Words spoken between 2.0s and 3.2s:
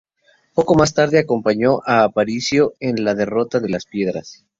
Aparicio en la